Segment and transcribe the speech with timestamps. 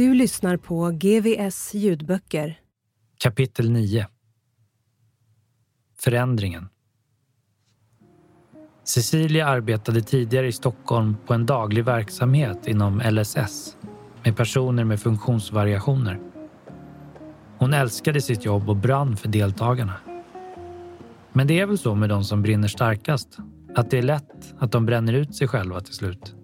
[0.00, 2.60] Du lyssnar på GVS ljudböcker.
[3.18, 4.06] Kapitel 9
[5.98, 6.68] Förändringen
[8.84, 13.76] Cecilia arbetade tidigare i Stockholm på en daglig verksamhet inom LSS
[14.24, 16.20] med personer med funktionsvariationer.
[17.58, 19.96] Hon älskade sitt jobb och brann för deltagarna.
[21.32, 23.38] Men det är väl så med de som brinner starkast,
[23.74, 26.34] att det är lätt att de bränner ut sig själva till slut.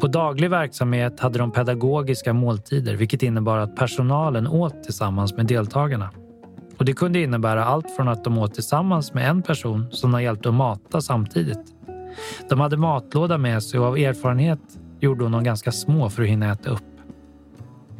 [0.00, 6.10] På daglig verksamhet hade de pedagogiska måltider vilket innebar att personalen åt tillsammans med deltagarna.
[6.78, 10.22] Och Det kunde innebära allt från att de åt tillsammans med en person som de
[10.22, 11.74] hjälpte att mata samtidigt.
[12.48, 14.60] De hade matlåda med sig och av erfarenhet
[15.00, 16.82] gjorde hon dem ganska små för att hinna äta upp.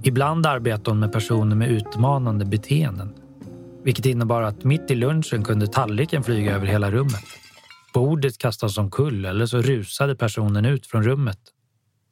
[0.03, 3.15] Ibland arbetade hon med personer med utmanande beteenden.
[3.83, 7.25] Vilket innebar att mitt i lunchen kunde tallriken flyga över hela rummet.
[7.93, 11.39] Bordet kastas omkull eller så rusade personen ut från rummet.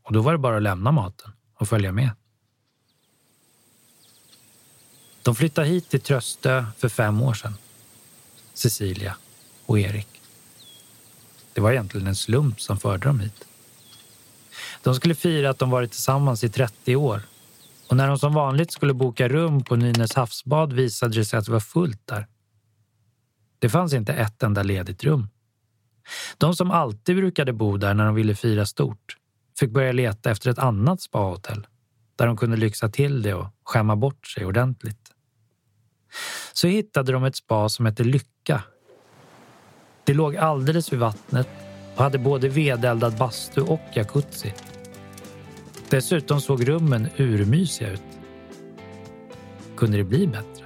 [0.03, 2.11] Och då var det bara att lämna maten och följa med.
[5.23, 7.55] De flyttade hit till Tröstö för fem år sedan.
[8.55, 9.17] Cecilia
[9.67, 10.09] och Erik.
[11.53, 13.45] Det var egentligen en slump som förde dem hit.
[14.83, 17.23] De skulle fira att de varit tillsammans i 30 år
[17.89, 21.45] och när de som vanligt skulle boka rum på Nynäs havsbad visade det sig att
[21.45, 22.27] det var fullt där.
[23.59, 25.29] Det fanns inte ett enda ledigt rum.
[26.39, 29.17] De som alltid brukade bo där när de ville fira stort
[29.59, 31.67] fick börja leta efter ett annat spahotell
[32.17, 35.11] där de kunde lyxa till det och skämma bort sig ordentligt.
[36.53, 38.63] Så hittade de ett spa som hette Lycka.
[40.05, 41.49] Det låg alldeles vid vattnet
[41.97, 44.55] och hade både vedeldad bastu och jacuzzi.
[45.91, 48.03] Dessutom såg rummen urmysiga ut.
[49.77, 50.60] Kunde det bli bättre?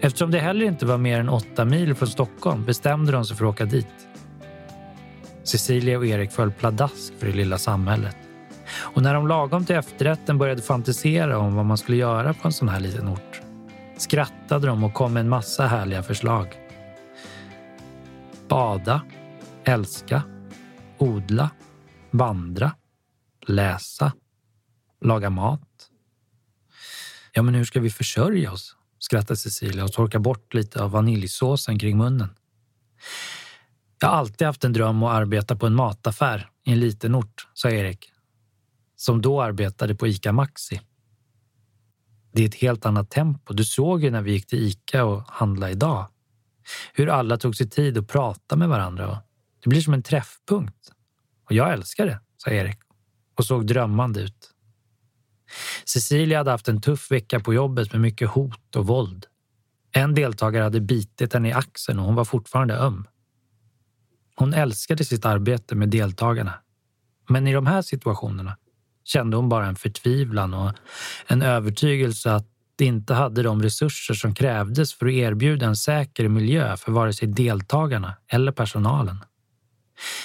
[0.00, 3.44] Eftersom det heller inte var mer än åtta mil från Stockholm bestämde de sig för
[3.44, 4.08] att åka dit.
[5.42, 8.16] Cecilia och Erik föll pladask för det lilla samhället.
[8.72, 12.52] Och när de lagom till efterrätten började fantisera om vad man skulle göra på en
[12.52, 13.40] sån här liten ort
[13.96, 16.48] skrattade de och kom med en massa härliga förslag.
[18.48, 19.02] Bada,
[19.64, 20.22] älska,
[20.98, 21.50] odla,
[22.10, 22.72] vandra,
[23.46, 24.12] läsa,
[25.00, 25.60] laga mat.
[27.32, 28.76] Ja, men hur ska vi försörja oss?
[29.00, 32.28] Skrattar Cecilia och torkar bort lite av vaniljsåsen kring munnen.
[34.00, 37.48] Jag har alltid haft en dröm att arbeta på en mataffär i en liten ort,
[37.54, 38.12] sa Erik,
[38.96, 40.80] som då arbetade på ICA Maxi.
[42.32, 43.54] Det är ett helt annat tempo.
[43.54, 46.06] Du såg ju när vi gick till ICA och handlade idag.
[46.94, 49.22] Hur alla tog sig tid att prata med varandra.
[49.62, 50.92] Det blir som en träffpunkt.
[51.44, 52.78] Och jag älskar det, sa Erik
[53.36, 54.50] och såg drömmande ut.
[55.84, 59.26] Cecilia hade haft en tuff vecka på jobbet med mycket hot och våld.
[59.92, 63.06] En deltagare hade bitit henne i axeln och hon var fortfarande öm.
[64.36, 66.54] Hon älskade sitt arbete med deltagarna.
[67.28, 68.56] Men i de här situationerna
[69.04, 70.72] kände hon bara en förtvivlan och
[71.26, 72.46] en övertygelse att
[72.76, 77.12] de inte hade de resurser som krävdes för att erbjuda en säker miljö för vare
[77.12, 79.24] sig deltagarna eller personalen.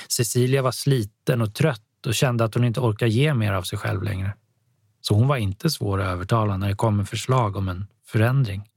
[0.08, 3.80] Cecilia var sliten och trött och kände att hon inte orkade ge mer av sig
[3.80, 4.34] själv längre.
[5.08, 8.70] Så hon var inte svår att övertala när det kom med förslag om en förändring.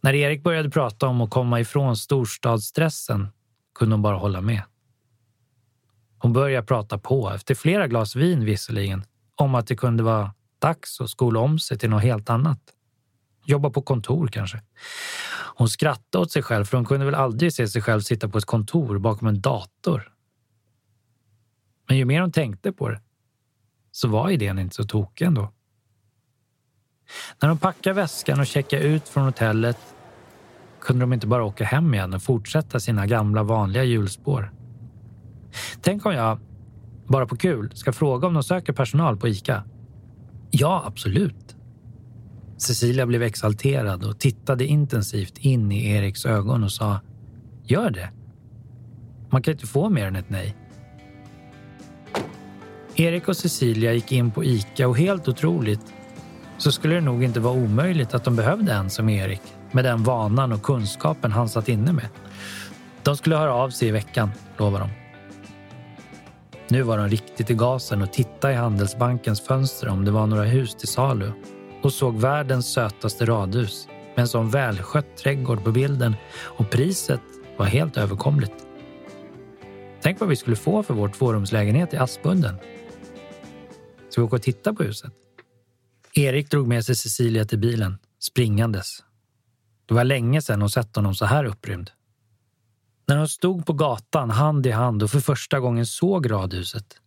[0.00, 3.28] När Erik började prata om att komma ifrån storstadsstressen
[3.74, 4.62] kunde hon bara hålla med.
[6.18, 9.04] Hon började prata på, efter flera glas vin visserligen,
[9.36, 12.60] om att det kunde vara dags att skola om sig till något helt annat.
[13.44, 14.62] Jobba på kontor kanske.
[15.56, 18.38] Hon skrattade åt sig själv för hon kunde väl aldrig se sig själv sitta på
[18.38, 20.12] ett kontor bakom en dator.
[21.88, 23.00] Men ju mer hon tänkte på det
[23.92, 25.52] så var idén inte så tokig ändå.
[27.42, 29.78] När de packade väskan och checkade ut från hotellet
[30.80, 34.52] kunde de inte bara åka hem igen och fortsätta sina gamla vanliga hjulspår.
[35.80, 36.38] Tänk om jag,
[37.06, 39.64] bara på kul, ska fråga om de söker personal på ICA?
[40.50, 41.56] Ja, absolut.
[42.56, 47.00] Cecilia blev exalterad och tittade intensivt in i Eriks ögon och sa
[47.64, 48.10] Gör det.
[49.30, 50.56] Man kan inte få mer än ett nej.
[52.96, 55.94] Erik och Cecilia gick in på Ica och helt otroligt
[56.58, 60.02] så skulle det nog inte vara omöjligt att de behövde en som Erik med den
[60.02, 62.08] vanan och kunskapen han satt inne med.
[63.02, 64.88] De skulle höra av sig i veckan, lovar de.
[66.68, 70.44] Nu var de riktigt i gasen och tittade i Handelsbankens fönster om det var några
[70.44, 71.32] hus till salu
[71.82, 77.20] och såg världens sötaste radhus med en sån välskött trädgård på bilden och priset
[77.56, 78.66] var helt överkomligt.
[80.02, 82.54] Tänk vad vi skulle få för vår tvårumslägenhet i Aspudden.
[84.12, 85.12] Ska vi åka och titta på huset?
[86.14, 89.04] Erik drog med sig Cecilia till bilen, springandes.
[89.86, 91.90] Det var länge sedan hon sett honom så här upprymd.
[93.06, 97.00] När de stod på gatan hand i hand och för första gången såg radhuset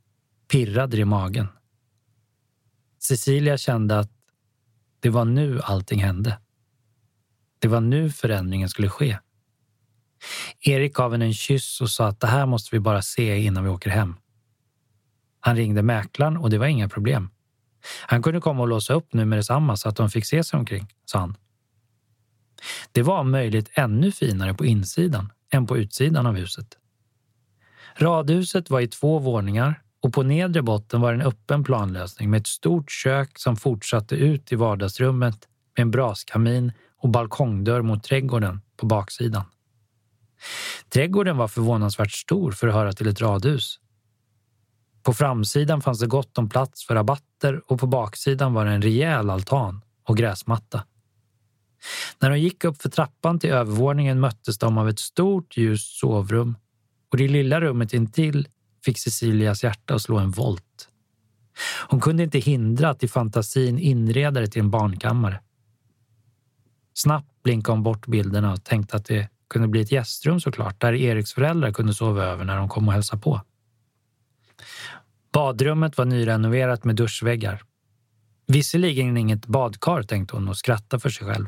[0.52, 1.48] pirrade det i magen.
[3.00, 4.12] Cecilia kände att
[5.00, 6.40] det var nu allting hände.
[7.60, 9.18] Det var nu förändringen skulle ske.
[10.60, 13.64] Erik gav henne en kyss och sa att det här måste vi bara se innan
[13.64, 14.16] vi åker hem.
[15.46, 17.30] Han ringde mäklaren och det var inga problem.
[18.08, 20.60] Han kunde komma och låsa upp nu med detsamma så att de fick se sig
[20.60, 21.38] omkring, sa han.
[22.92, 26.78] Det var om möjligt ännu finare på insidan än på utsidan av huset.
[27.98, 32.48] Radhuset var i två våningar och på nedre botten var en öppen planlösning med ett
[32.48, 35.48] stort kök som fortsatte ut i vardagsrummet
[35.78, 39.44] med en braskamin och balkongdörr mot trädgården på baksidan.
[40.90, 43.80] Trädgården var förvånansvärt stor för att höra till ett radhus.
[45.06, 48.82] På framsidan fanns det gott om plats för rabatter och på baksidan var det en
[48.82, 50.84] rejäl altan och gräsmatta.
[52.20, 56.58] När de gick upp för trappan till övervåningen möttes de av ett stort ljust sovrum
[57.12, 58.48] och det lilla rummet intill
[58.86, 60.90] fick Cecilias hjärta att slå en volt.
[61.88, 65.40] Hon kunde inte hindra att i fantasin inreda det till en barnkammare.
[66.94, 70.94] Snabbt blinkade hon bort bilderna och tänkte att det kunde bli ett gästrum såklart, där
[70.94, 73.42] Eriks föräldrar kunde sova över när de kom och hälsade på.
[75.34, 77.64] Badrummet var nyrenoverat med duschväggar.
[78.48, 81.48] Visserligen inget badkar, tänkte hon och skrattade för sig själv.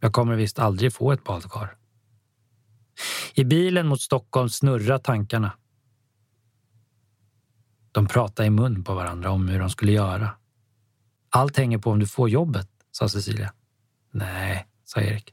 [0.00, 1.76] Jag kommer visst aldrig få ett badkar.
[3.34, 5.52] I bilen mot Stockholm snurrade tankarna.
[7.92, 10.30] De pratade i mun på varandra om hur de skulle göra.
[11.30, 13.52] Allt hänger på om du får jobbet, sa Cecilia.
[14.10, 15.32] Nej, sa Erik.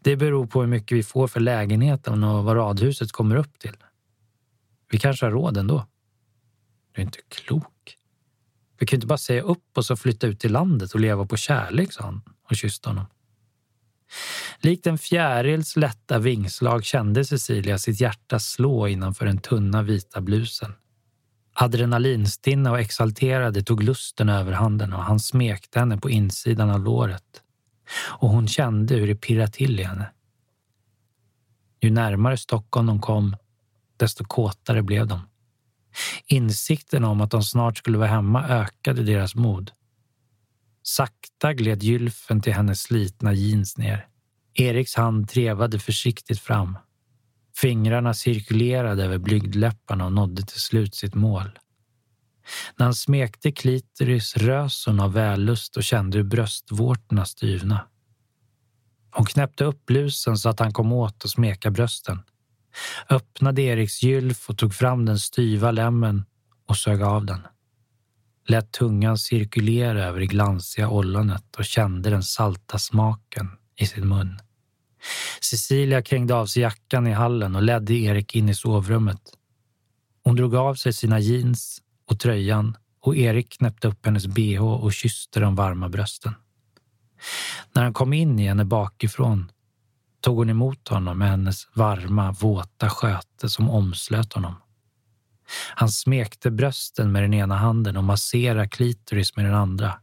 [0.00, 3.76] Det beror på hur mycket vi får för lägenheten och vad radhuset kommer upp till.
[4.90, 5.86] Vi kanske har råd ändå.
[6.94, 7.96] Du är inte klok.
[8.78, 11.36] Vi kan inte bara säga upp oss och flytta ut till landet och leva på
[11.36, 13.06] kärlek, sa han och kysste honom.
[14.60, 20.72] Likt en fjärils lätta vingslag kände Cecilia sitt hjärta slå innanför den tunna vita blusen.
[21.54, 27.42] Adrenalinstinna och exalterade tog lusten över handen och han smekte henne på insidan av låret.
[27.96, 30.10] Och hon kände hur det pirrade till i henne.
[31.80, 33.36] Ju närmare Stockholm de kom,
[33.96, 35.20] desto kåtare blev de.
[36.26, 39.70] Insikten om att de snart skulle vara hemma ökade deras mod.
[40.82, 44.06] Sakta gled gylfen till hennes slitna jeans ner.
[44.54, 46.78] Eriks hand trevade försiktigt fram.
[47.56, 51.58] Fingrarna cirkulerade över blygdläpparna och nådde till slut sitt mål.
[52.76, 57.88] När han smekte klitoris rös hon av vällust och kände hur bröstvårtorna styvna.
[59.10, 62.22] Hon knäppte upp blusen så att han kom åt och smeka brösten.
[63.10, 66.24] Öppnade Eriks gylf och tog fram den styva lämmen
[66.66, 67.40] och sög av den.
[68.46, 74.38] Lät tungan cirkulera över det glansiga ollonet och kände den salta smaken i sin mun.
[75.40, 79.20] Cecilia krängde av sig jackan i hallen och ledde Erik in i sovrummet.
[80.24, 84.92] Hon drog av sig sina jeans och tröjan och Erik knäppte upp hennes bh och
[84.92, 86.34] kysste de varma brösten.
[87.72, 89.50] När han kom in i henne bakifrån
[90.24, 94.54] tog hon emot honom med hennes varma, våta sköte som omslöt honom.
[95.74, 100.00] Han smekte brösten med den ena handen och masserade klitoris med den andra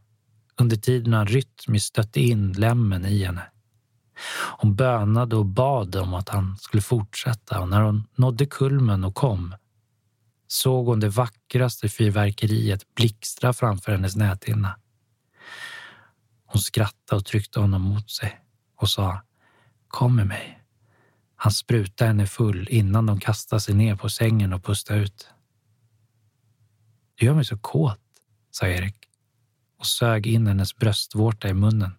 [0.60, 3.42] under tiden han rytmiskt stötte in lämmen i henne.
[4.58, 9.14] Hon bönade och bad om att han skulle fortsätta och när hon nådde kulmen och
[9.14, 9.54] kom
[10.48, 14.76] såg hon det vackraste fyrverkeriet blixtra framför hennes näthinna.
[16.46, 18.40] Hon skrattade och tryckte honom mot sig
[18.76, 19.22] och sa
[19.92, 20.58] Kom med mig.
[21.36, 25.28] Han sprutade henne full innan de kastade sig ner på sängen och pustade ut.
[27.14, 28.00] Du gör mig så kåt,
[28.50, 28.96] sa Erik
[29.78, 31.90] och sög in hennes bröstvårta i munnen.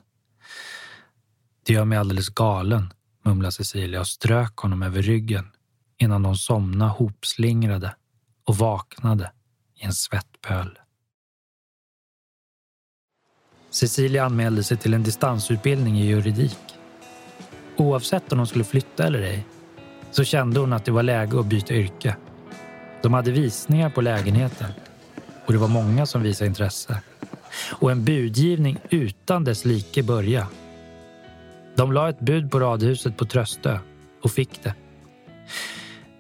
[1.64, 2.94] Det gör mig alldeles galen,
[3.26, 5.52] mumlade Cecilia och strök honom över ryggen
[5.98, 7.96] innan de somnade hopslingrade
[8.44, 9.32] och vaknade
[9.76, 10.80] i en svettpöl.
[13.70, 16.73] Cecilia anmälde sig till en distansutbildning i juridik.
[17.78, 19.46] Oavsett om de skulle flytta eller ej
[20.12, 22.16] så kände hon att det var läge att byta yrke.
[23.02, 24.72] De hade visningar på lägenheten
[25.46, 27.02] och det var många som visade intresse.
[27.70, 30.48] Och en budgivning utan dess like börja.
[31.76, 33.80] De la ett bud på radhuset på Tröstö
[34.24, 34.76] och fick det.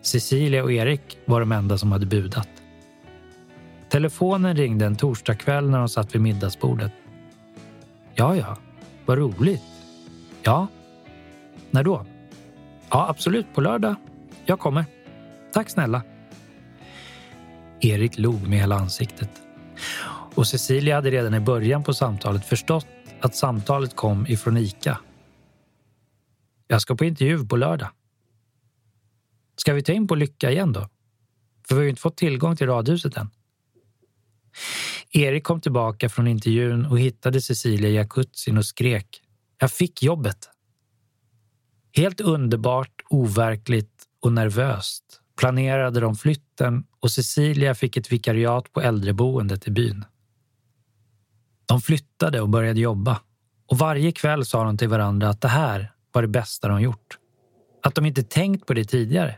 [0.02, 2.50] Cecilia och Erik var de enda som hade budat.
[3.90, 6.92] Telefonen ringde en torsdagkväll när de satt vid middagsbordet.
[8.16, 8.58] Ja, ja,
[9.06, 9.62] vad roligt.
[10.44, 10.68] Ja,
[11.74, 12.06] när då?
[12.90, 13.96] Ja, absolut, på lördag.
[14.46, 14.86] Jag kommer.
[15.54, 16.04] Tack snälla.
[17.82, 19.30] Erik log med hela ansiktet.
[20.36, 22.88] Och Cecilia hade redan i början på samtalet förstått
[23.22, 25.00] att samtalet kom ifrån Ica.
[26.68, 27.90] Jag ska på intervju på lördag.
[29.58, 30.90] Ska vi ta in på Lycka igen då?
[31.68, 33.30] För vi har ju inte fått tillgång till radhuset än.
[35.12, 39.22] Erik kom tillbaka från intervjun och hittade Cecilia i jacuzzin och skrek.
[39.60, 40.50] Jag fick jobbet.
[41.96, 45.04] Helt underbart, overkligt och nervöst
[45.40, 50.06] planerade de flytten och Cecilia fick ett vikariat på äldreboendet i byn.
[51.66, 53.20] De flyttade och började jobba
[53.68, 57.18] och varje kväll sa de till varandra att det här var det bästa de gjort.
[57.84, 59.36] Att de inte tänkt på det tidigare.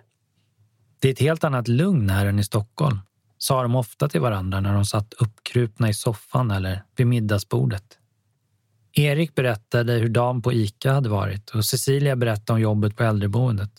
[1.00, 3.00] Det är ett helt annat lugn här än i Stockholm,
[3.38, 8.00] sa de ofta till varandra när de satt uppkrupna i soffan eller vid middagsbordet.
[8.98, 13.72] Erik berättade hur dagen på Ica hade varit och Cecilia berättade om jobbet på äldreboendet,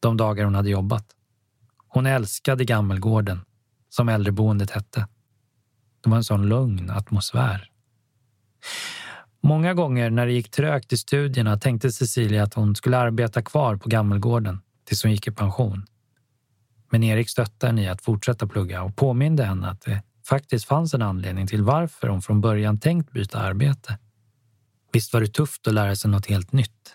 [0.00, 1.06] de dagar hon hade jobbat.
[1.88, 3.40] Hon älskade Gammelgården,
[3.88, 5.08] som äldreboendet hette.
[6.04, 7.70] Det var en sån lugn atmosfär.
[9.42, 13.76] Många gånger när det gick trögt i studierna tänkte Cecilia att hon skulle arbeta kvar
[13.76, 15.86] på Gammelgården tills hon gick i pension.
[16.90, 20.94] Men Erik stöttade henne i att fortsätta plugga och påminde henne att det faktiskt fanns
[20.94, 23.98] en anledning till varför hon från början tänkt byta arbete.
[24.94, 26.94] Visst var det tufft att lära sig något helt nytt.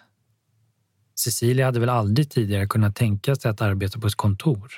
[1.19, 4.71] Cecilia hade väl aldrig tidigare kunnat tänka sig att arbeta på ett kontor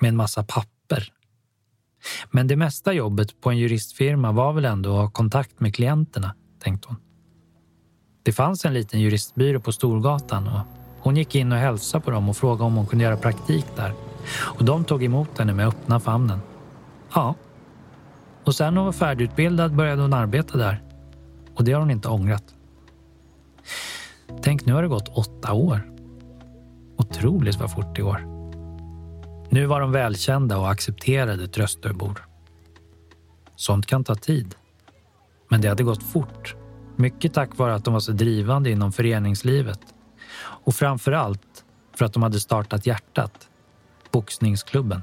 [0.00, 1.12] med en massa papper.
[2.30, 6.34] Men det mesta jobbet på en juristfirma var väl ändå att ha kontakt med klienterna,
[6.58, 6.96] tänkte hon.
[8.22, 10.60] Det fanns en liten juristbyrå på Storgatan och
[11.00, 13.92] hon gick in och hälsade på dem och frågade om hon kunde göra praktik där.
[14.38, 16.40] Och de tog emot henne med öppna famnen.
[17.14, 17.34] Ja.
[18.44, 20.87] Och sen när hon var färdigutbildad började hon arbeta där.
[21.58, 22.54] Och det har hon inte ångrat.
[24.42, 25.90] Tänk, nu har det gått åtta år.
[26.96, 28.20] Otroligt vad fort det går.
[29.50, 32.26] Nu var de välkända och accepterade Tröstöbor.
[33.56, 34.54] Sånt kan ta tid.
[35.48, 36.54] Men det hade gått fort.
[36.96, 39.80] Mycket tack vare att de var så drivande inom föreningslivet.
[40.40, 41.64] Och framför allt
[41.96, 43.48] för att de hade startat hjärtat,
[44.10, 45.02] boxningsklubben.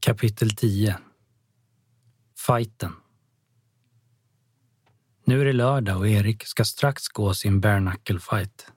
[0.00, 0.96] Kapitel 10
[2.46, 2.92] Fighten
[5.24, 8.72] Nu är det lördag och Erik ska strax gå sin bare knuckle fight.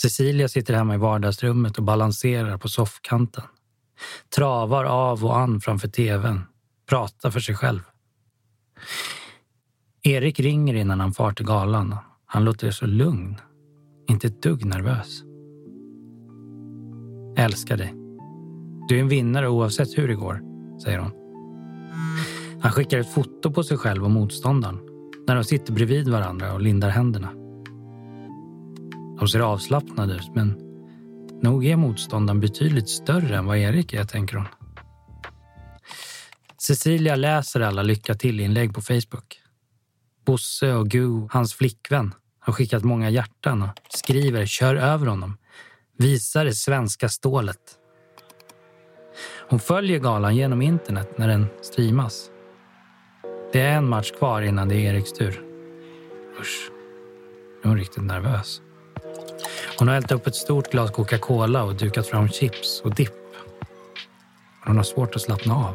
[0.00, 3.44] Cecilia sitter hemma i vardagsrummet och balanserar på soffkanten.
[4.36, 6.40] Travar av och an framför tvn.
[6.88, 7.80] Pratar för sig själv.
[10.02, 11.96] Erik ringer innan han far till galan.
[12.26, 13.40] Han låter så lugn.
[14.08, 15.22] Inte ett dugg nervös.
[17.36, 18.05] Älskar dig.
[18.88, 20.40] Du är en vinnare oavsett hur det går,
[20.82, 21.12] säger hon.
[22.62, 24.80] Han skickar ett foto på sig själv och motståndaren
[25.26, 27.32] när de sitter bredvid varandra och lindar händerna.
[29.18, 30.58] De ser avslappnade ut, men
[31.42, 34.46] nog är motståndaren betydligt större än vad Erik är, tänker hon.
[36.58, 39.40] Cecilia läser alla lycka till-inlägg på Facebook.
[40.26, 45.36] Bosse och Gu, hans flickvän, har skickat många hjärtan och skriver “Kör över honom.
[45.98, 47.78] Visa det svenska stålet”.
[49.48, 52.30] Hon följer galan genom internet när den streamas.
[53.52, 55.42] Det är en match kvar innan det är Eriks tur.
[56.40, 56.70] Usch,
[57.62, 58.60] nu är hon riktigt nervös.
[59.78, 63.12] Hon har hällt upp ett stort glas Coca-Cola och dukat fram chips och dipp.
[64.64, 65.74] Hon har svårt att slappna av.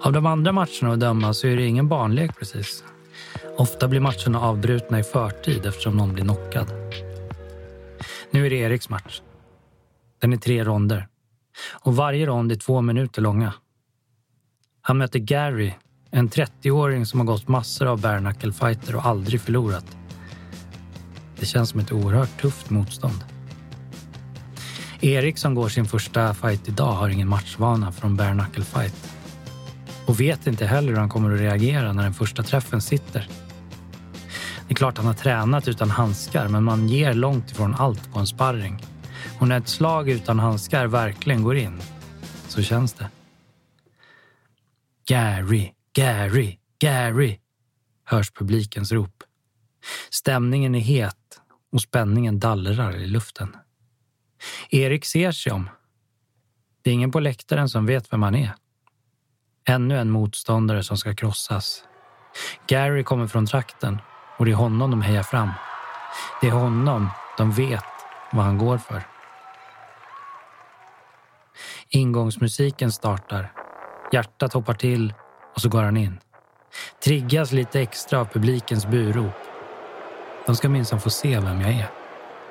[0.00, 2.84] Av de andra matcherna att döma så är det ingen barnlek precis.
[3.56, 6.66] Ofta blir matcherna avbrutna i förtid eftersom någon blir knockad.
[8.30, 9.22] Nu är det Eriks match.
[10.20, 11.08] Den är tre ronder.
[11.70, 13.54] Och varje rond är två minuter långa.
[14.80, 15.72] Han möter Gary,
[16.10, 19.96] en 30-åring som har gått massor av bare fighter och aldrig förlorat.
[21.38, 23.24] Det känns som ett oerhört tufft motstånd.
[25.00, 29.12] Erik som går sin första fight idag har ingen matchvana från bare fight
[30.06, 33.28] och vet inte heller hur han kommer att reagera när den första träffen sitter.
[34.68, 38.18] Det är klart han har tränat utan handskar, men man ger långt ifrån allt på
[38.18, 38.82] en sparring.
[39.42, 41.82] Och när ett slag utan handskar verkligen går in,
[42.48, 43.10] så känns det.
[45.06, 47.38] Gary, Gary, Gary,
[48.04, 49.22] hörs publikens rop.
[50.10, 51.40] Stämningen är het
[51.72, 53.56] och spänningen dallrar i luften.
[54.70, 55.68] Erik ser sig om.
[56.82, 58.54] Det är ingen på läktaren som vet vem han är.
[59.68, 61.84] Ännu en motståndare som ska krossas.
[62.68, 63.98] Gary kommer från trakten
[64.38, 65.50] och det är honom de hejar fram.
[66.40, 67.84] Det är honom de vet
[68.32, 69.11] vad han går för.
[71.94, 73.52] Ingångsmusiken startar.
[74.12, 75.14] Hjärtat hoppar till
[75.54, 76.18] och så går han in.
[77.04, 79.34] Triggas lite extra av publikens burop.
[80.46, 81.90] De ska minsann få se vem jag är.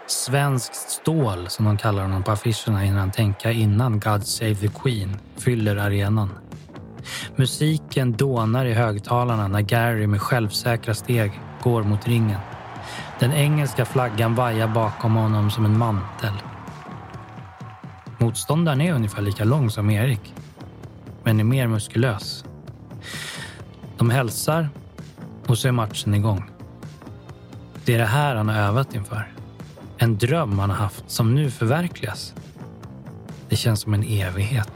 [0.07, 4.67] Svenskt stål, som de kallar honom på affischerna hinner han tänka innan God Save the
[4.67, 6.29] Queen fyller arenan.
[7.35, 12.39] Musiken dånar i högtalarna när Gary med självsäkra steg går mot ringen.
[13.19, 16.33] Den engelska flaggan vajar bakom honom som en mantel.
[18.21, 20.33] Motståndaren är ungefär lika lång som Erik,
[21.23, 22.45] men är mer muskulös.
[23.97, 24.69] De hälsar
[25.47, 26.49] och så är matchen igång.
[27.85, 29.33] Det är det här han har övat inför.
[29.97, 32.33] En dröm han har haft som nu förverkligas.
[33.49, 34.71] Det känns som en evighet.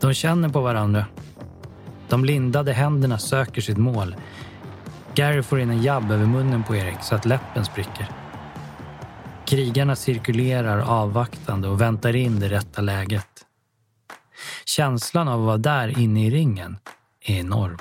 [0.00, 1.06] De känner på varandra.
[2.08, 4.16] De lindade händerna söker sitt mål.
[5.14, 8.19] Gary får in en jabb över munnen på Erik så att läppen spricker.
[9.50, 13.26] Krigarna cirkulerar avvaktande och väntar in det rätta läget.
[14.64, 16.78] Känslan av att vara där inne i ringen
[17.24, 17.78] är enorm.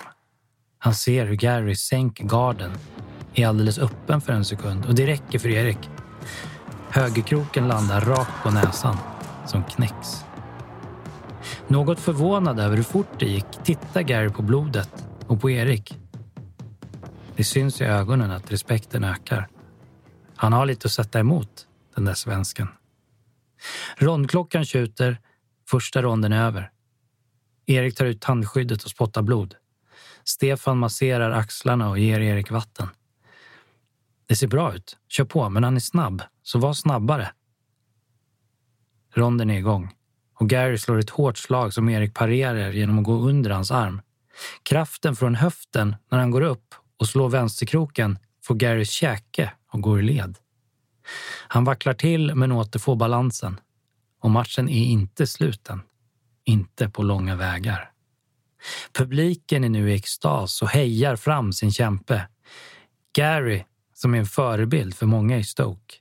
[0.79, 2.71] Han ser hur Gary sänker garden,
[3.33, 5.89] är alldeles öppen för en sekund och det räcker för Erik.
[6.89, 8.97] Högerkroken landar rakt på näsan,
[9.47, 10.25] som knäcks.
[11.67, 15.97] Något förvånad över hur fort det gick tittar Gary på blodet och på Erik.
[17.35, 19.47] Det syns i ögonen att respekten ökar.
[20.41, 22.67] Han har lite att sätta emot, den där svensken.
[23.97, 25.21] Rondklockan tjuter,
[25.69, 26.71] första ronden är över.
[27.65, 29.55] Erik tar ut tandskyddet och spottar blod.
[30.23, 32.87] Stefan masserar axlarna och ger Erik vatten.
[34.27, 34.97] Det ser bra ut.
[35.09, 37.31] Kör på, men han är snabb, så var snabbare.
[39.15, 39.95] Ronden är igång
[40.39, 44.01] och Gary slår ett hårt slag som Erik parerar genom att gå under hans arm.
[44.63, 49.99] Kraften från höften när han går upp och slår vänsterkroken får Garys käke och går
[49.99, 50.37] i led.
[51.47, 53.59] Han vacklar till men återfår balansen.
[54.21, 55.81] Och matchen är inte sluten.
[56.45, 57.91] Inte på långa vägar.
[58.93, 62.27] Publiken är nu i extas och hejar fram sin kämpe.
[63.15, 65.95] Gary, som är en förebild för många i Stoke.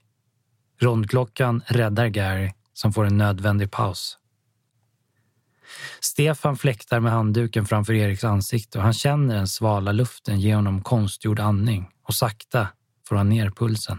[0.81, 4.19] Rondklockan räddar Gary, som får en nödvändig paus.
[6.01, 10.83] Stefan fläktar med handduken framför Eriks ansikte och han känner den svala luften ge honom
[10.83, 12.69] konstgjord andning och sakta
[13.09, 13.99] får han ner pulsen.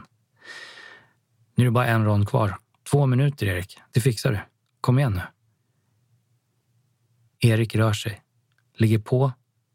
[1.55, 2.57] Nu är det bara en rond kvar.
[2.91, 3.77] Två minuter, Erik.
[3.91, 4.39] Det fixar du.
[4.81, 5.21] Kom igen nu.
[7.49, 8.21] Erik rör sig,
[8.77, 9.31] ligger på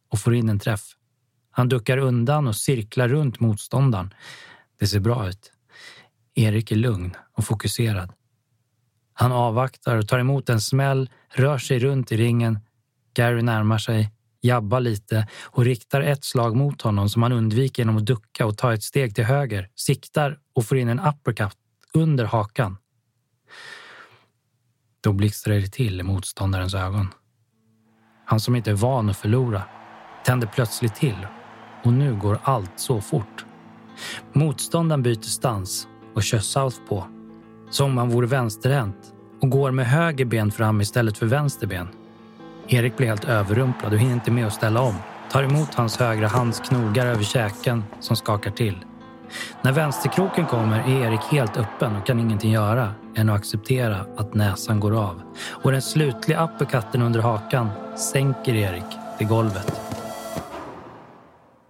[0.08, 0.96] och får in en träff.
[1.50, 4.14] Han duckar undan och cirklar runt motståndaren.
[4.78, 5.52] Det ser bra ut.
[6.34, 8.12] Erik är lugn och fokuserad.
[9.12, 12.58] Han avvaktar och tar emot en smäll, rör sig runt i ringen.
[13.14, 14.13] Gary närmar sig,
[14.44, 18.58] jabbar lite och riktar ett slag mot honom som han undviker genom att ducka och
[18.58, 21.56] ta ett steg till höger, siktar och får in en uppercut
[21.94, 22.76] under hakan.
[25.00, 27.08] Då blixtrar det till i motståndarens ögon.
[28.24, 29.62] han som inte är van att förlora,
[30.24, 31.26] tänder plötsligt till
[31.84, 33.44] och nu går allt så fort.
[34.32, 37.14] Motståndaren byter stans och kör southpaw
[37.70, 42.03] som om han vore vänsterhänt och går med höger ben fram istället för vänster ben.
[42.68, 44.94] Erik blir helt överrumplad och hinner inte med att ställa om.
[45.30, 48.84] Tar emot hans högra hands knogar över käken som skakar till.
[49.62, 54.34] När vänsterkroken kommer är Erik helt öppen och kan ingenting göra än att acceptera att
[54.34, 55.22] näsan går av.
[55.50, 59.80] Och den slutliga uppercutten under hakan sänker Erik till golvet.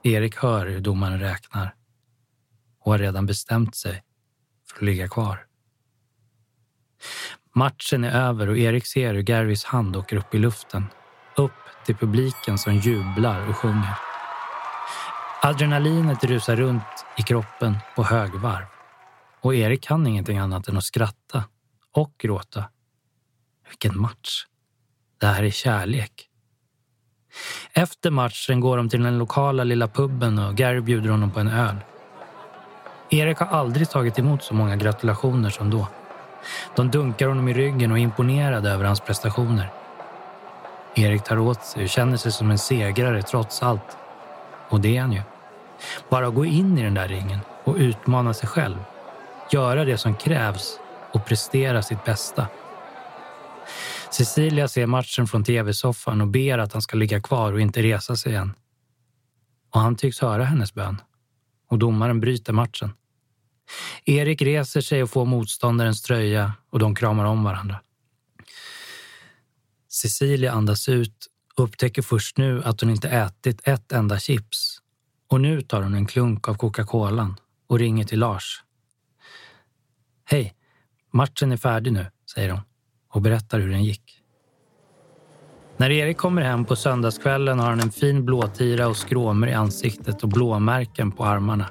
[0.03, 1.75] Erik hör hur domaren räknar
[2.81, 4.03] och har redan bestämt sig
[4.69, 5.47] för att ligga kvar.
[7.57, 10.87] Matchen är över och Erik ser hur Garys hand åker upp i luften.
[11.37, 11.51] Upp
[11.87, 13.99] till publiken som jublar och sjunger.
[15.43, 16.83] Adrenalinet rusar runt
[17.19, 18.65] i kroppen på högvarv.
[19.41, 21.45] Och Erik kan ingenting annat än att skratta
[21.93, 22.65] och gråta.
[23.69, 24.45] Vilken match!
[25.21, 26.29] Det här är kärlek.
[27.73, 31.49] Efter matchen går de till den lokala lilla puben och Gary bjuder honom på en
[31.49, 31.77] öl.
[33.11, 35.87] Erik har aldrig tagit emot så många gratulationer som då.
[36.77, 39.71] De dunkar honom i ryggen och är imponerade över hans prestationer.
[40.95, 43.97] Erik tar åt sig och känner sig som en segrare trots allt.
[44.69, 45.23] Och det är han ju.
[46.09, 48.77] Bara gå in i den där ringen och utmana sig själv.
[49.51, 50.79] Göra det som krävs
[51.13, 52.47] och prestera sitt bästa.
[54.11, 58.17] Cecilia ser matchen från tv-soffan och ber att han ska ligga kvar och inte resa
[58.17, 58.55] sig igen.
[59.71, 61.01] Och han tycks höra hennes bön.
[61.71, 62.93] Och domaren bryter matchen.
[64.05, 67.81] Erik reser sig och får motståndarens tröja och de kramar om varandra.
[69.89, 74.79] Cecilia andas ut och upptäcker först nu att hon inte ätit ett enda chips.
[75.29, 78.63] Och nu tar hon en klunk av Coca-Colan och ringer till Lars.
[80.25, 80.55] Hej,
[81.13, 82.61] matchen är färdig nu, säger hon
[83.09, 84.21] och berättar hur den gick.
[85.77, 90.23] När Erik kommer hem på söndagskvällen har han en fin blåtira och skråmor i ansiktet
[90.23, 91.71] och blåmärken på armarna.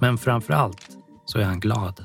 [0.00, 0.97] Men framför allt
[1.30, 2.04] så är han glad.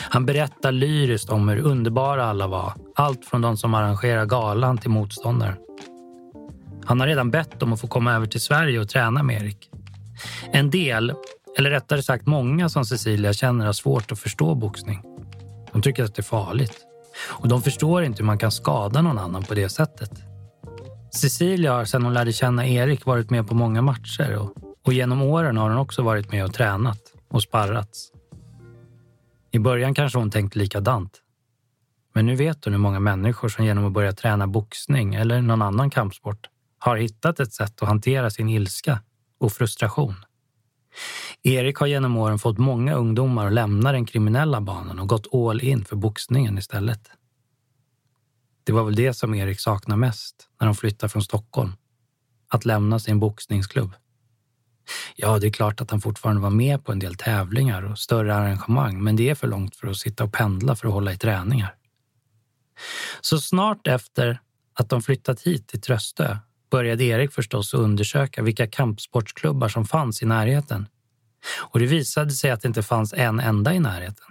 [0.00, 2.72] Han berättar lyriskt om hur underbara alla var.
[2.94, 5.56] Allt från de som arrangerar galan till motståndaren.
[6.84, 9.70] Han har redan bett om att få komma över till Sverige och träna med Erik.
[10.52, 11.12] En del,
[11.58, 15.02] eller rättare sagt många som Cecilia känner har svårt att förstå boxning.
[15.72, 16.76] De tycker att det är farligt.
[17.28, 20.10] Och de förstår inte hur man kan skada någon annan på det sättet.
[21.14, 24.54] Cecilia har sedan hon lärde känna Erik varit med på många matcher och,
[24.86, 28.12] och genom åren har hon också varit med och tränat och sparrats.
[29.50, 31.22] I början kanske hon tänkt likadant.
[32.14, 35.62] Men nu vet hon hur många människor som genom att börja träna boxning eller någon
[35.62, 39.00] annan kampsport har hittat ett sätt att hantera sin ilska
[39.38, 40.14] och frustration.
[41.42, 45.60] Erik har genom åren fått många ungdomar att lämna den kriminella banan och gått all
[45.60, 47.10] in för boxningen istället.
[48.64, 51.72] Det var väl det som Erik saknar mest när de flyttade från Stockholm.
[52.48, 53.92] Att lämna sin boxningsklubb.
[55.16, 58.34] Ja, det är klart att han fortfarande var med på en del tävlingar och större
[58.34, 61.18] arrangemang, men det är för långt för att sitta och pendla för att hålla i
[61.18, 61.74] träningar.
[63.20, 64.40] Så snart efter
[64.74, 66.36] att de flyttat hit till Tröstö
[66.70, 70.86] började Erik förstås undersöka vilka kampsportsklubbar som fanns i närheten.
[71.58, 74.26] Och det visade sig att det inte fanns en enda i närheten.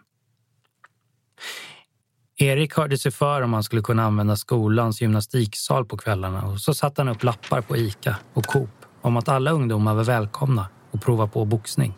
[2.36, 6.74] Erik hörde sig för om han skulle kunna använda skolans gymnastiksal på kvällarna och så
[6.74, 11.02] satte han upp lappar på Ica och Coop om att alla ungdomar var välkomna att
[11.02, 11.94] prova på boxning.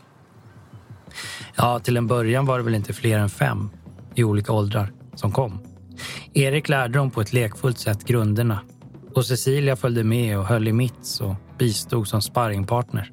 [1.55, 3.69] Ja, till en början var det väl inte fler än fem
[4.15, 5.59] i olika åldrar som kom.
[6.33, 8.59] Erik lärde dem på ett lekfullt sätt grunderna
[9.15, 13.11] och Cecilia följde med och höll i mitts och bistod som sparringpartner.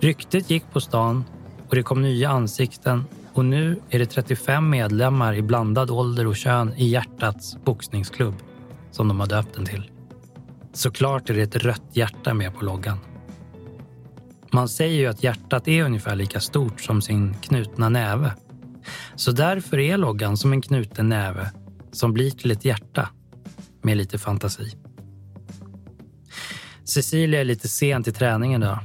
[0.00, 1.24] Ryktet gick på stan
[1.68, 6.36] och det kom nya ansikten och nu är det 35 medlemmar i blandad ålder och
[6.36, 8.34] kön i Hjärtats boxningsklubb
[8.90, 9.90] som de har döpt den till.
[10.72, 12.98] Såklart är det ett rött hjärta med på loggan.
[14.52, 18.32] Man säger ju att hjärtat är ungefär lika stort som sin knutna näve.
[19.14, 21.50] Så därför är loggan som en knuten näve
[21.92, 23.08] som blir till ett hjärta
[23.82, 24.76] med lite fantasi.
[26.84, 28.78] Cecilia är lite sen till träningen idag.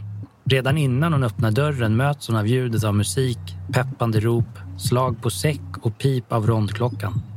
[0.45, 3.39] Redan innan hon öppnar dörren möts hon av ljudet av musik,
[3.73, 7.32] peppande rop, slag på säck och pip av rondklockan.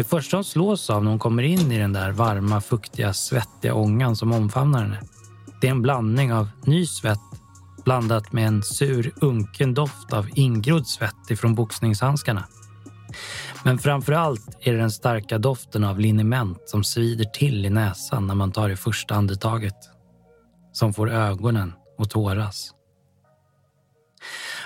[0.00, 3.74] Det första hon slås av när hon kommer in i den där varma, fuktiga, svettiga
[3.74, 5.00] ångan som omfamnar henne,
[5.60, 7.18] det är en blandning av ny svett
[7.84, 12.44] blandat med en sur, unken doft av ingrodd svett ifrån boxningshandskarna.
[13.64, 18.26] Men framför allt är det den starka doften av liniment som svider till i näsan
[18.26, 19.76] när man tar det första andetaget.
[20.72, 22.70] Som får ögonen att tåras.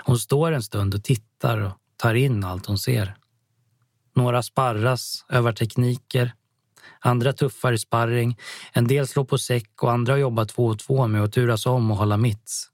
[0.05, 3.17] Hon står en stund och tittar och tar in allt hon ser.
[4.15, 6.33] Några sparras, övar tekniker.
[7.01, 8.39] Andra tuffar i sparring,
[8.73, 11.67] en del slår på säck och andra har jobbat två och två med att turas
[11.67, 12.71] om och hålla mitts.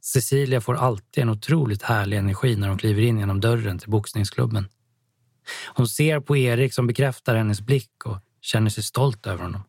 [0.00, 4.68] Cecilia får alltid en otroligt härlig energi när hon kliver in genom dörren till boxningsklubben.
[5.74, 9.62] Hon ser på Erik som bekräftar hennes blick och känner sig stolt över honom.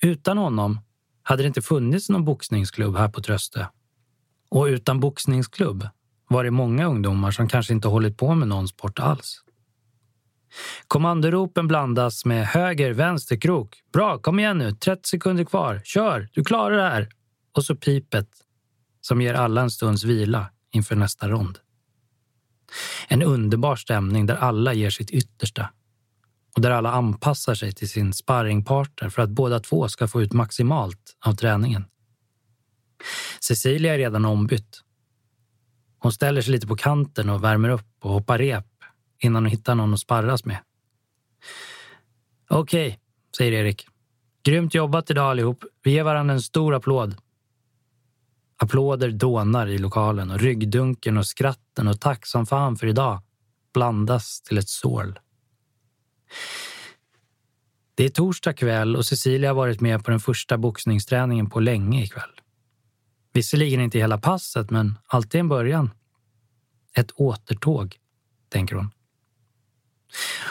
[0.00, 0.80] Utan honom
[1.22, 3.66] hade det inte funnits någon boxningsklubb här på Tröstö.
[4.48, 5.88] Och utan boxningsklubb
[6.34, 9.40] var det många ungdomar som kanske inte hållit på med någon sport alls.
[10.88, 13.82] Kommandoropen blandas med höger, vänster, krok.
[13.92, 15.80] Bra, kom igen nu, 30 sekunder kvar.
[15.84, 17.08] Kör, du klarar det här.
[17.56, 18.28] Och så pipet
[19.00, 21.58] som ger alla en stunds vila inför nästa rond.
[23.08, 25.70] En underbar stämning där alla ger sitt yttersta
[26.56, 30.32] och där alla anpassar sig till sin sparringpartner för att båda två ska få ut
[30.32, 31.84] maximalt av träningen.
[33.40, 34.80] Cecilia är redan ombytt.
[36.04, 38.66] Hon ställer sig lite på kanten och värmer upp och hoppar rep
[39.18, 40.58] innan hon hittar någon att sparras med.
[42.48, 42.98] Okej, okay,
[43.36, 43.86] säger Erik.
[44.42, 45.64] Grymt jobbat idag allihop.
[45.82, 47.16] Vi ger varandra en stor applåd.
[48.56, 53.22] Applåder dånar i lokalen och ryggdunken och skratten och tack som fan för idag
[53.74, 55.18] blandas till ett sorl.
[57.94, 62.02] Det är torsdag kväll och Cecilia har varit med på den första boxningsträningen på länge
[62.02, 62.33] ikväll.
[63.34, 65.90] Visserligen inte hela passet, men alltid en början.
[66.96, 67.96] Ett återtåg,
[68.48, 68.90] tänker hon.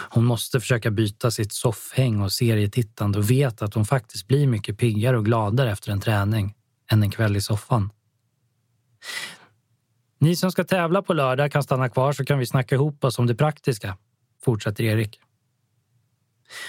[0.09, 4.77] Hon måste försöka byta sitt soffhäng och serietittande och vet att hon faktiskt blir mycket
[4.77, 6.55] piggare och gladare efter en träning
[6.91, 7.89] än en kväll i soffan.
[10.19, 13.19] Ni som ska tävla på lördag kan stanna kvar så kan vi snacka ihop oss
[13.19, 13.97] om det praktiska,
[14.45, 15.19] fortsätter Erik.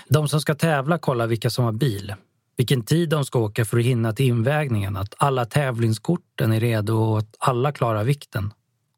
[0.09, 2.14] De som ska tävla kollar vilka som har bil,
[2.57, 6.95] vilken tid de ska åka för att hinna till invägningen, att alla tävlingskorten är redo
[6.95, 8.53] och att alla klarar vikten.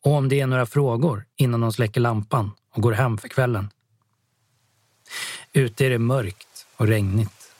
[0.04, 3.70] Och om det är några frågor innan de släcker lampan och går hem för kvällen.
[5.52, 7.52] Ute är det mörkt och regnigt.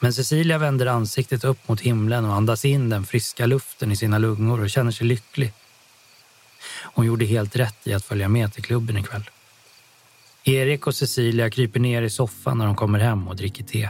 [0.00, 4.18] Men Cecilia vänder ansiktet upp mot himlen och andas in den friska luften i sina
[4.18, 5.52] lungor och känner sig lycklig.
[6.82, 9.30] Hon gjorde helt rätt i att följa med till klubben ikväll.
[10.44, 13.88] Erik och Cecilia kryper ner i soffan när de kommer hem och dricker te.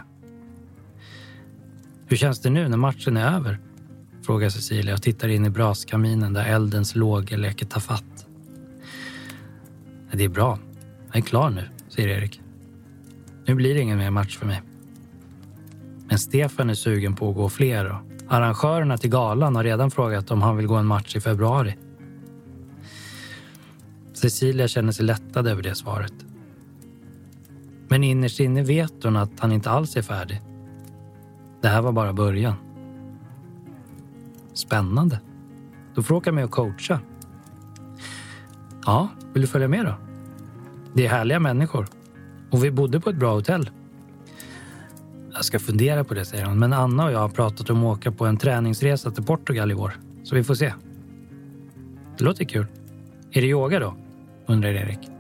[2.09, 3.59] Hur känns det nu när matchen är över?
[4.23, 8.27] Frågar Cecilia och tittar in i braskaminen där eldens lågor leker tafatt.
[10.13, 10.59] Det är bra.
[11.07, 12.41] Jag är klar nu, säger Erik.
[13.47, 14.63] Nu blir det ingen mer match för mig.
[16.09, 20.31] Men Stefan är sugen på att gå fler och arrangörerna till galan har redan frågat
[20.31, 21.77] om han vill gå en match i februari.
[24.15, 26.15] Cecilia känner sig lättad över det svaret.
[27.89, 30.41] Men innerst inne vet hon att han inte alls är färdig.
[31.67, 32.55] Det här var bara början.
[34.53, 35.21] Spännande.
[35.95, 37.01] Då får du åka med och coacha.
[38.85, 39.95] Ja, vill du följa med då?
[40.95, 41.87] Det är härliga människor.
[42.51, 43.71] Och vi bodde på ett bra hotell.
[45.33, 46.59] Jag ska fundera på det, säger hon.
[46.59, 49.75] Men Anna och jag har pratat om att åka på en träningsresa till Portugal i
[49.75, 49.97] vår.
[50.23, 50.73] Så vi får se.
[52.19, 52.67] Det låter kul.
[53.31, 53.97] Är det yoga då?
[54.47, 55.11] undrar Erik.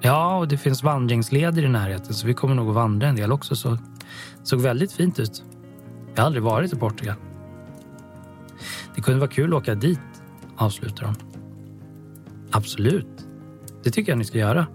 [0.00, 3.32] Ja, och det finns vandringsleder i närheten så vi kommer nog att vandra en del
[3.32, 3.56] också.
[3.56, 3.80] Så det
[4.42, 5.44] såg väldigt fint ut.
[6.18, 7.14] Jag har aldrig varit i Portugal.
[8.94, 10.00] Det kunde vara kul att åka dit,
[10.56, 11.14] avslutar hon.
[12.50, 13.26] Absolut.
[13.84, 14.66] Det tycker jag ni ska göra,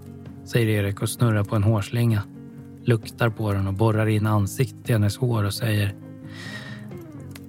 [0.44, 2.22] säger Erik och snurrar på en hårslinga.
[2.84, 5.94] Luktar på den och borrar in ansiktet i hennes hår och säger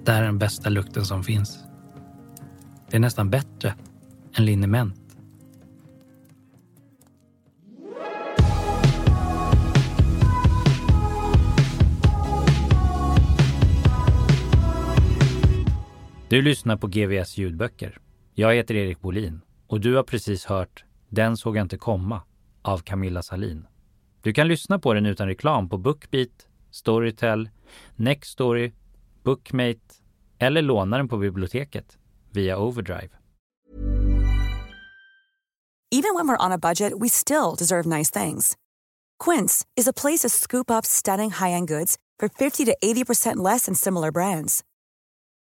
[0.04, 1.58] Det här är den bästa lukten som finns.
[2.90, 3.74] Det är nästan bättre
[4.34, 5.05] än liniment.
[16.28, 17.98] Du lyssnar på GVS ljudböcker.
[18.34, 22.22] Jag heter Erik Bolin och du har precis hört Den såg jag inte komma
[22.62, 23.66] av Camilla Salin.
[24.20, 27.50] Du kan lyssna på den utan reklam på Bookbeat, Storytel,
[27.96, 28.72] Nextory,
[29.22, 29.94] Bookmate
[30.38, 31.98] eller låna den på biblioteket
[32.30, 33.08] via Overdrive.
[35.92, 38.56] Even when we're on a budget we still deserve nice things.
[39.24, 43.66] Quince is a place to scoop up stunning high-end goods for 50 to 80% less
[43.66, 44.64] than similar brands.